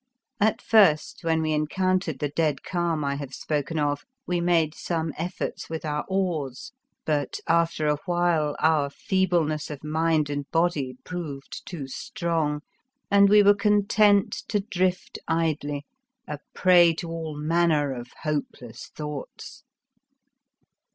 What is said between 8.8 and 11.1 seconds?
feeble ness of mind and body